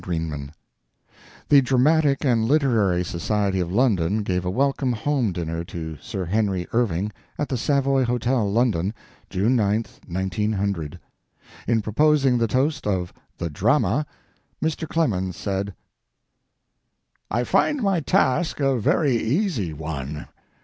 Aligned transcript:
HENRY 0.03 0.17
IRVING 0.31 0.53
The 1.49 1.61
Dramatic 1.61 2.25
and 2.25 2.45
Literary 2.45 3.03
Society 3.03 3.59
of 3.59 3.71
London 3.71 4.23
gave 4.23 4.43
a 4.43 4.49
welcome 4.49 4.93
home 4.93 5.31
dinner 5.31 5.63
to 5.65 5.95
Sir 6.01 6.25
Henry 6.25 6.65
Irving 6.73 7.11
at 7.37 7.49
the 7.49 7.55
Savoy 7.55 8.03
Hotel, 8.03 8.51
London, 8.51 8.95
June 9.29 9.55
9, 9.55 9.85
1900. 10.07 10.99
In 11.67 11.83
proposing 11.83 12.39
the 12.39 12.47
toast 12.47 12.87
of 12.87 13.13
"The 13.37 13.51
Drama" 13.51 14.07
Mr. 14.59 14.89
Clemens 14.89 15.37
said: 15.37 15.75
I 17.29 17.43
find 17.43 17.83
my 17.83 17.99
task 17.99 18.59
a 18.59 18.79
very 18.79 19.15
easy 19.15 19.71
one. 19.71 20.27